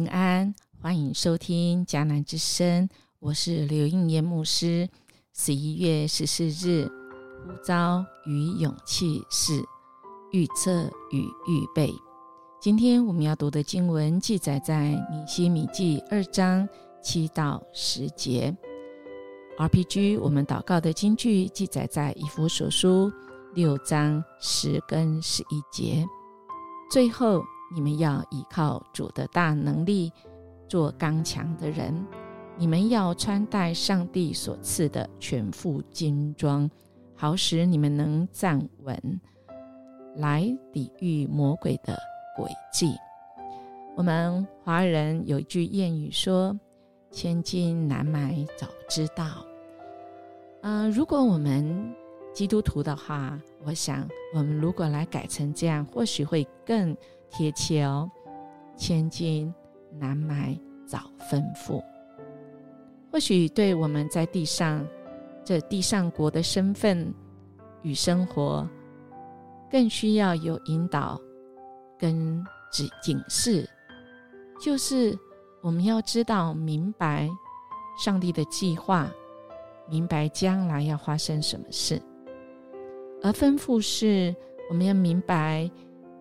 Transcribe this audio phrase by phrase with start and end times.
[0.00, 2.88] 平安，欢迎收听迦南之声，
[3.18, 4.88] 我是刘应言牧师。
[5.34, 6.90] 十一月十四日，
[7.44, 9.62] 呼召与勇气是
[10.32, 11.92] 预测与预备。
[12.62, 16.66] 今天我们要读的经文记载在尼西米记二章
[17.02, 18.56] 七到十节。
[19.58, 23.12] RPG，我们祷告的经句记载在以弗所书
[23.52, 26.06] 六章十跟十一节。
[26.90, 27.42] 最后。
[27.72, 30.12] 你们要依靠主的大能力，
[30.68, 32.06] 做刚强的人。
[32.56, 36.70] 你们要穿戴上帝所赐的全副金装，
[37.14, 39.20] 好使你们能站稳，
[40.16, 41.94] 来抵御魔鬼的
[42.36, 42.94] 诡计。
[43.96, 46.58] 我们华人有一句谚语说
[47.10, 49.44] ：“千金难买早知道。”
[50.62, 51.94] 嗯，如果我们
[52.32, 56.96] 基督徒的话，我想我们如果来改成这样，或许会更。
[57.32, 58.10] 贴切哦，
[58.76, 59.54] 千金
[60.00, 60.98] 难买早
[61.30, 61.80] 吩咐。
[63.08, 64.84] 或许对我们在地上
[65.44, 67.14] 这地上国的身份
[67.82, 68.68] 与生活，
[69.70, 71.20] 更需要有引导
[71.96, 73.64] 跟指警示，
[74.60, 75.16] 就是
[75.62, 77.30] 我们要知道明白
[77.96, 79.08] 上帝的计划，
[79.88, 82.02] 明白将来要发生什么事，
[83.22, 84.34] 而吩咐是
[84.68, 85.70] 我们要明白。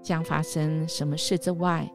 [0.00, 1.86] 将发生什么事之外，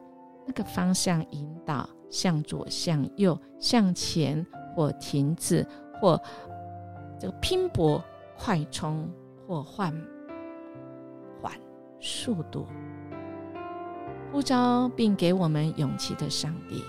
[0.46, 5.66] 那个方向引导向左、向右、向前或停止，
[6.00, 6.20] 或
[7.18, 8.00] 这个拼搏、
[8.38, 9.10] 快冲
[9.48, 9.92] 或缓
[11.42, 11.52] 缓
[11.98, 12.66] 速度，
[14.30, 16.84] 呼召并给我们勇气的上帝，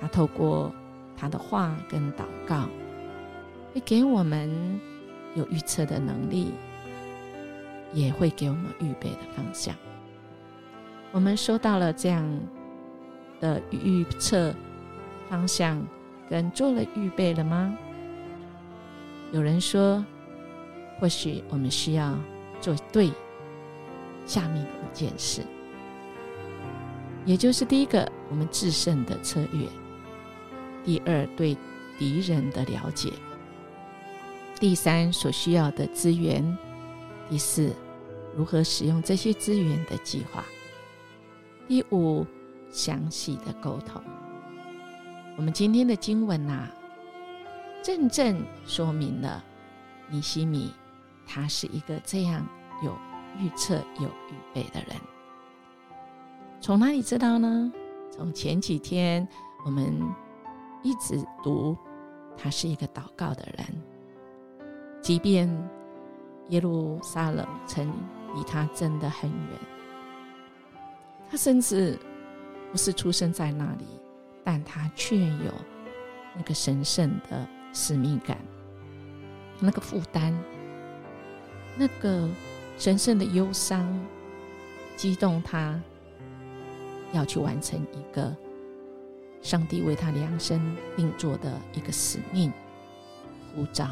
[0.00, 0.72] 他透过
[1.16, 2.68] 他的话跟祷告，
[3.74, 4.78] 会给我们
[5.34, 6.52] 有预测的能力，
[7.92, 9.74] 也会给我们预备的方向。
[11.12, 12.40] 我们收到了这样
[13.40, 14.54] 的预测
[15.28, 15.84] 方向，
[16.28, 17.76] 跟做了预备了吗？
[19.32, 20.04] 有人说，
[20.98, 22.16] 或许我们需要
[22.60, 23.10] 做对
[24.26, 25.42] 下面的五件事，
[27.24, 29.68] 也就是第一个，我们制胜的策略；
[30.84, 31.56] 第二，对
[31.98, 33.10] 敌人的了解；
[34.60, 36.42] 第三，所需要的资源；
[37.30, 37.72] 第四，
[38.36, 40.44] 如何使用这些资源的计划。
[41.68, 42.26] 第五，
[42.72, 44.02] 详细的沟通。
[45.36, 46.68] 我们今天的经文呐，
[47.84, 49.44] 正正说明了
[50.08, 50.74] 尼西米
[51.24, 52.44] 他是一个这样
[52.82, 52.98] 有
[53.38, 54.96] 预测、有预备的人。
[56.60, 57.72] 从哪里知道呢？
[58.10, 59.26] 从前几天
[59.64, 59.96] 我们
[60.82, 61.76] 一直读，
[62.36, 63.64] 他是一个祷告的人，
[65.00, 65.48] 即便
[66.50, 67.92] 耶路撒冷城
[68.34, 69.58] 离他真的很远。
[71.30, 71.98] 他甚至
[72.70, 73.86] 不是出生在那里，
[74.44, 75.52] 但他却有
[76.36, 78.36] 那个神圣的使命感，
[79.60, 80.34] 那个负担，
[81.76, 82.28] 那个
[82.76, 83.86] 神圣的忧伤，
[84.96, 85.80] 激动他
[87.12, 88.34] 要去完成一个
[89.40, 90.60] 上帝为他量身
[90.96, 92.52] 定做的一个使命
[93.54, 93.88] 护照，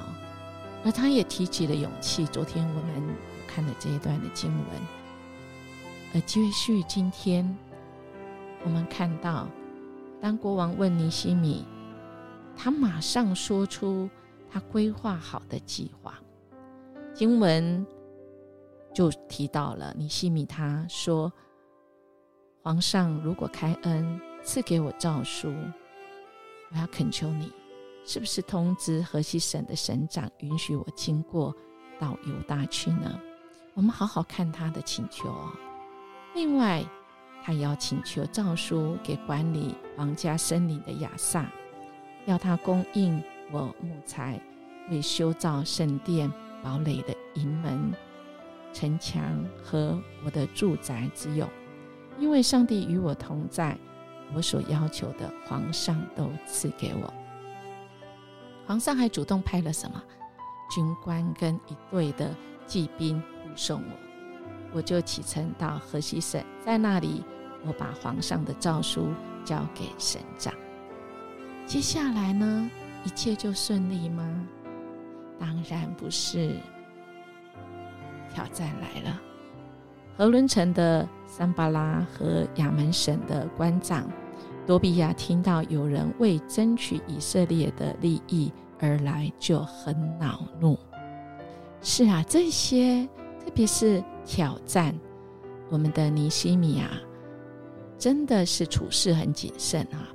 [0.84, 2.24] 而他也提起了勇气。
[2.26, 3.16] 昨天我们
[3.46, 4.66] 看了这一段的经文。
[6.14, 7.56] 而继续，今天
[8.64, 9.46] 我们看到，
[10.22, 11.66] 当国王问尼西米，
[12.56, 14.08] 他马上说出
[14.50, 16.14] 他规划好的计划。
[17.12, 17.86] 经文
[18.94, 21.30] 就提到了尼西米，他说
[22.62, 25.52] ：“皇上如果开恩赐给我诏书，
[26.70, 27.52] 我要恳求你，
[28.08, 31.54] 是不是通知河西省的省长，允许我经过
[32.00, 33.20] 到犹大去呢？”
[33.76, 35.52] 我们好好看他的请求哦。
[36.34, 36.82] 另外，
[37.44, 41.52] 他要请求诏书给管理皇家森林的亚萨，
[42.24, 43.22] 要他供应
[43.52, 44.40] 我木材，
[44.90, 46.32] 为修造圣殿
[46.62, 47.92] 堡垒的营门、
[48.72, 49.22] 城墙
[49.62, 51.46] 和我的住宅之用。
[52.18, 53.76] 因为上帝与我同在，
[54.34, 57.12] 我所要求的皇上都赐给我。
[58.68, 60.02] 皇上还主动派了什么
[60.70, 62.36] 军官跟一队的
[62.66, 63.96] 骑兵护送我。
[64.74, 67.24] 我就启程到河西省，在那里，
[67.64, 69.08] 我把皇上的诏书
[69.42, 70.52] 交给省长。
[71.64, 72.70] 接下来呢，
[73.04, 74.46] 一切就顺利吗？
[75.40, 76.54] 当然不是。
[78.34, 79.18] 挑战来了。
[80.14, 84.06] 河伦城的桑巴拉和亚门省的官长
[84.68, 90.78] 多比亚听到有人为争取以色列的利益而来，就很恼怒。
[91.80, 93.08] 是啊，这些，
[93.42, 94.04] 特别是。
[94.26, 94.94] 挑战
[95.70, 96.90] 我们的尼西米啊，
[97.96, 100.06] 真的是处事很谨慎啊，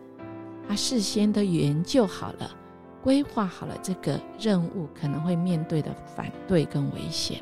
[0.67, 2.55] 他事先都研究好了，
[3.01, 7.41] 规划好了这个任务可能会面对的反对跟危险，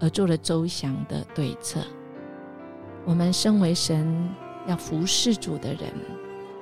[0.00, 1.80] 而做了周详的对策。
[3.04, 4.28] 我们身为神
[4.66, 5.92] 要服侍主的人，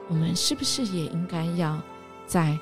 [0.09, 1.81] 我们是不是也应该要
[2.27, 2.59] 在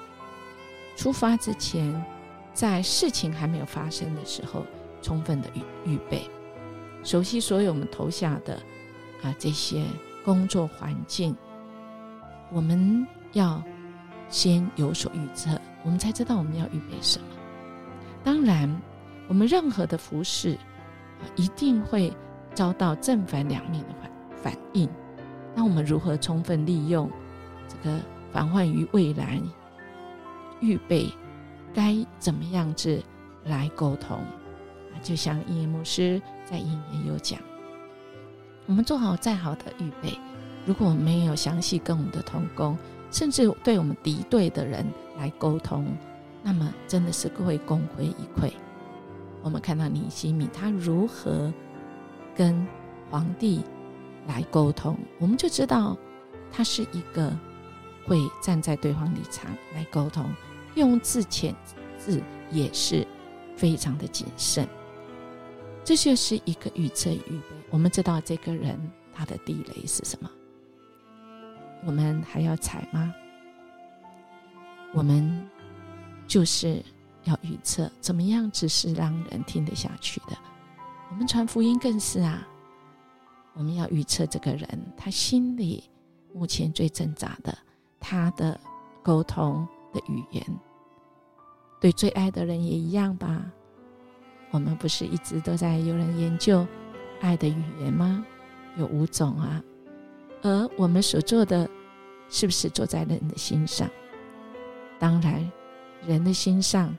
[0.97, 2.05] 出发之前，
[2.53, 4.65] 在事情还没有发生的时候，
[5.03, 6.29] 充分的预预备，
[7.03, 8.55] 熟悉所有我们投下的
[9.23, 9.85] 啊这些
[10.25, 11.37] 工作环境，
[12.51, 13.63] 我们要
[14.29, 15.51] 先有所预测，
[15.85, 17.27] 我们才知道我们要预备什么。
[18.25, 18.69] 当然，
[19.29, 20.59] 我们任何的服饰
[21.21, 22.13] 啊，一定会。
[22.55, 24.11] 遭到正反两面的反
[24.43, 24.89] 反应，
[25.59, 27.11] 那我们如何充分利用
[27.67, 27.99] 这个
[28.31, 29.43] 防患于未然？
[30.61, 31.13] 预备
[31.75, 33.03] 该怎么样子
[33.45, 34.21] 来沟通？
[35.03, 37.41] 就像伊牧师在引言有讲，
[38.67, 40.17] 我们做好再好的预备，
[40.65, 42.79] 如果没有详细跟我们的同工，
[43.11, 45.85] 甚至对我们敌对的人来沟通，
[46.41, 48.53] 那么真的是会功亏一篑。
[49.43, 51.53] 我们看到尼西米他如何。
[52.37, 52.65] 跟
[53.11, 53.65] 皇帝
[54.29, 55.97] 来沟通，我们就知道
[56.53, 57.37] 他是一个
[58.07, 60.31] 会站在对方立场来沟通，
[60.77, 61.53] 用字遣
[61.97, 62.23] 字
[62.53, 63.05] 也是
[63.57, 64.69] 非常的谨慎。
[65.83, 67.57] 这就是一个预测预备。
[67.71, 68.79] 我们知道这个人
[69.13, 70.31] 他的地雷是什么，
[71.85, 73.13] 我们还要踩吗？
[74.93, 75.49] 我们
[76.27, 76.83] 就是
[77.25, 80.37] 要预测怎么样子是让人听得下去的。
[81.11, 82.47] 我们传福音更是啊，
[83.59, 85.83] 我们要预测这个人他心里
[86.33, 87.59] 目前最挣扎的，
[87.99, 88.59] 他的
[89.03, 90.45] 沟通的语言，
[91.81, 93.45] 对最爱的人也一样吧。
[94.53, 96.65] 我们不是一直都在有人研究
[97.21, 98.25] 爱的语言吗？
[98.77, 99.61] 有五种啊，
[100.43, 101.69] 而我们所做的
[102.31, 103.91] 是不是做在人的心上？
[105.01, 105.51] 当然，
[106.07, 106.97] 人的心上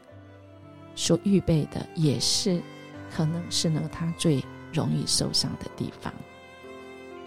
[0.94, 2.62] 所预备的也是。
[3.10, 6.14] 可能是呢，他最容易受伤的地方。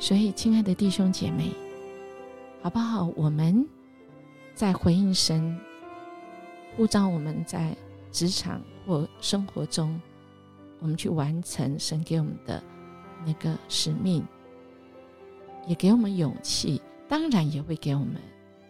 [0.02, 1.52] 所以，亲爱的弟兄姐妹，
[2.60, 3.06] 好不好？
[3.14, 3.64] 我们
[4.52, 5.56] 在回应神
[6.76, 7.76] 呼召，我们在
[8.10, 10.00] 职场或生活中，
[10.80, 12.60] 我们去完成神给我们的
[13.24, 14.26] 那个使命，
[15.68, 18.16] 也给我们勇气，当然也会给我们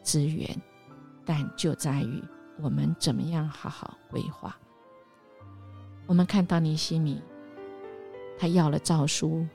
[0.02, 0.46] 资源，
[1.24, 2.22] 但就在于
[2.60, 4.54] 我们怎么样好好规划。
[6.04, 7.22] 我们看到尼西米，
[8.38, 9.46] 他要了诏书，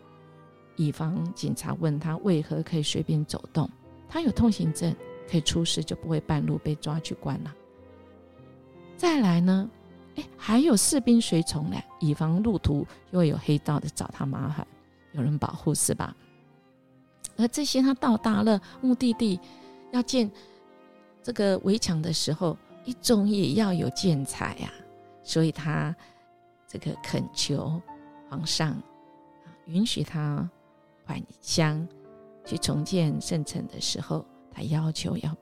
[0.78, 3.70] 以防警察问他为何可以随便走动。
[4.08, 4.96] 他有通行证，
[5.30, 7.54] 可以出示，就不会半路被抓去关了。
[8.96, 9.70] 再来呢，
[10.16, 14.66] 哎，还有士兵随从呢，以防路途又有黑道的找他麻烦，
[15.12, 16.16] 有人保护是吧？
[17.36, 19.38] 而这些他到达了目的地，
[19.92, 20.32] 要建
[21.22, 24.72] 这个围墙的时候，一种也要有建材呀，
[25.22, 25.94] 所以他。
[26.70, 27.82] 这个恳求
[28.30, 28.76] 皇上，
[29.68, 30.48] 允许他
[31.08, 31.88] 返乡
[32.46, 35.36] 去重建圣城的时候，他要求要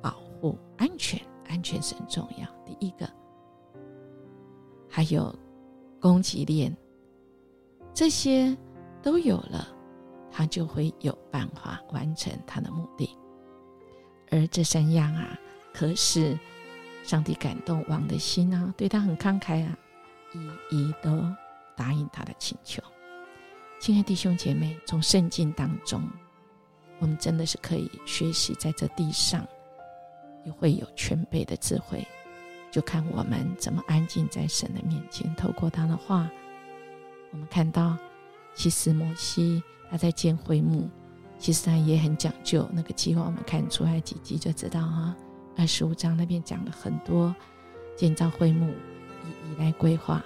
[0.00, 2.48] 保护安全，安全是很重要。
[2.64, 3.08] 第一个，
[4.88, 5.34] 还有
[6.00, 6.74] 供给链，
[7.92, 8.56] 这些
[9.02, 9.68] 都有了，
[10.30, 13.10] 他就会有办法完成他的目的。
[14.30, 15.38] 而这三样啊，
[15.72, 16.38] 可是
[17.04, 19.78] 上帝感动王的心啊，对他很慷慨啊。
[20.70, 21.22] 一一都
[21.76, 22.82] 答应他的请求，
[23.84, 26.02] 亲爱弟兄姐妹，从圣经当中，
[27.00, 29.46] 我们真的是可以学习，在这地上
[30.46, 32.02] 也会有全备的智慧，
[32.70, 36.26] 就看我们怎么安静在神的面前，透过他的话，
[37.30, 37.94] 我们看到，
[38.54, 40.88] 其实摩西他在建会幕，
[41.38, 43.20] 其实他也很讲究那个计划。
[43.20, 45.14] 我们看出来几集就知道啊，
[45.58, 47.36] 二十五章那边讲了很多
[47.94, 48.66] 建造会幕。
[48.70, 50.24] 以以来规划，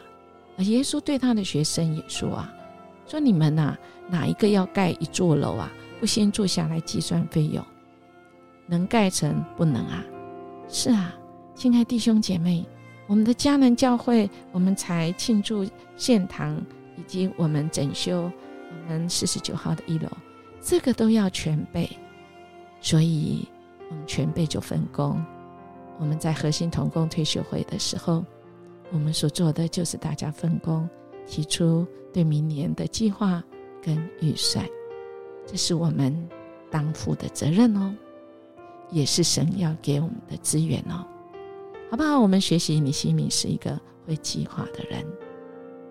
[0.56, 2.54] 而耶稣对他的学生也说啊
[3.08, 3.74] ：“说你们呐，
[4.08, 5.72] 哪一个要盖一座楼啊？
[5.98, 7.64] 不先坐下来计算费用，
[8.66, 10.04] 能盖成不能啊？
[10.68, 11.14] 是啊，
[11.54, 12.64] 亲爱弟兄姐妹，
[13.06, 16.60] 我们的迦南教会，我们才庆祝献堂，
[16.96, 18.30] 以及我们整修
[18.70, 20.08] 我们四十九号的一楼，
[20.60, 21.88] 这个都要全备，
[22.80, 23.48] 所以
[23.88, 25.20] 我们全备就分工。
[25.98, 28.22] 我们在核心同工退休会的时候。”
[28.90, 30.88] 我们所做的就是大家分工，
[31.28, 33.44] 提出对明年的计划
[33.82, 34.64] 跟预算，
[35.46, 36.28] 这是我们
[36.70, 37.94] 当负的责任哦，
[38.90, 41.06] 也是神要给我们的资源哦，
[41.90, 42.18] 好不好？
[42.18, 45.04] 我们学习尼西米是一个会计划的人，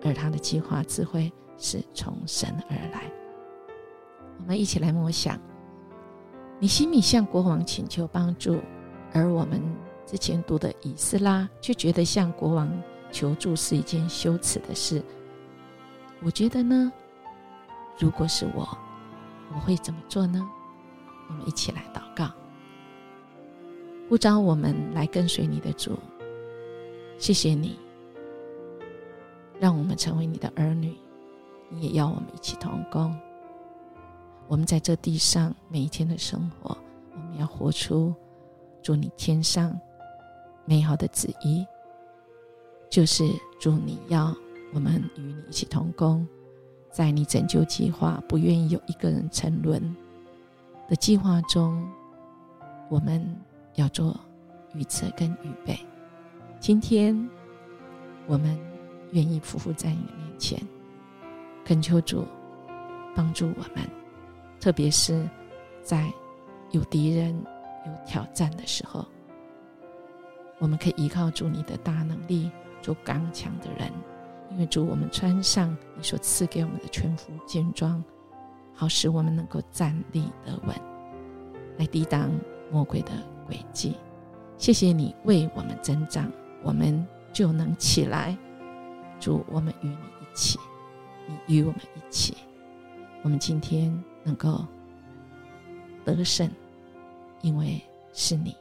[0.04, 3.10] 而他的计划智慧是从神而来。
[4.38, 5.40] 我们一起来默想：
[6.58, 8.58] 你心里向国王请求帮助，
[9.12, 9.62] 而我们
[10.04, 12.70] 之前读的以斯拉却觉得向国王
[13.12, 15.02] 求助是一件羞耻的事。
[16.22, 16.92] 我觉得呢，
[17.98, 18.68] 如果是我，
[19.54, 20.48] 我会怎么做呢？
[21.28, 22.30] 我们一起来祷告，
[24.08, 25.98] 呼召我们来跟随你的主。
[27.18, 27.78] 谢谢你，
[29.60, 30.96] 让我们成为你的儿女，
[31.68, 33.16] 你也要我们一起同工。
[34.46, 36.76] 我们在这地上每一天的生活，
[37.12, 38.14] 我们要活出
[38.82, 39.78] 祝你天上
[40.64, 41.66] 美好的旨意，
[42.88, 43.24] 就是
[43.60, 44.34] 祝你要
[44.72, 46.26] 我们与你一起同工，
[46.90, 49.96] 在你拯救计划不愿意有一个人沉沦
[50.88, 51.86] 的计划中，
[52.88, 53.24] 我们
[53.74, 54.18] 要做
[54.74, 55.78] 预测跟预备。
[56.60, 57.28] 今天
[58.26, 58.58] 我们
[59.12, 60.60] 愿意匍匐在你的面前，
[61.64, 62.26] 恳求主
[63.14, 63.88] 帮助我们。
[64.60, 65.26] 特别是，
[65.82, 66.12] 在
[66.72, 67.34] 有敌人、
[67.86, 69.06] 有挑战的时候，
[70.58, 72.50] 我们可以依靠主你的大能力，
[72.82, 73.90] 做刚强的人。
[74.50, 78.02] 因为主，我们穿上你所赐给我们的全副军装，
[78.74, 80.74] 好使我们能够站立得稳，
[81.76, 82.30] 来抵挡
[82.70, 83.12] 魔鬼的
[83.48, 83.96] 诡计。
[84.56, 86.30] 谢谢你为我们增长，
[86.62, 88.36] 我们就能起来。
[89.20, 90.58] 主，我们与你一起，
[91.26, 92.36] 你与我们一起。
[93.22, 93.92] 我们今天。
[94.24, 94.62] 能够
[96.04, 96.50] 得胜，
[97.40, 97.80] 因为
[98.12, 98.54] 是你。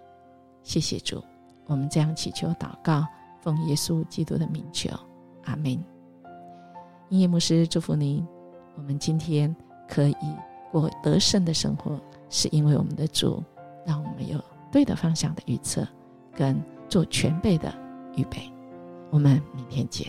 [0.64, 1.22] 谢谢主，
[1.66, 3.06] 我们这样祈求祷告，
[3.42, 4.90] 奉耶稣基督的名求，
[5.48, 5.72] 阿门。
[7.10, 8.26] 音乐牧师祝福您。
[8.76, 9.54] 我们今天
[9.90, 10.16] 可以
[10.72, 12.00] 过得胜的生活，
[12.30, 13.44] 是因为我们的主
[13.86, 14.40] 让我们有
[14.72, 15.88] 对的方向的预测，
[16.36, 17.74] 跟做全备的
[18.16, 18.52] 预备。
[19.10, 20.06] 我们明天见。